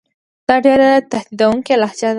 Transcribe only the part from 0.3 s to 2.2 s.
دا ډېره تهدیدوونکې لهجه وه.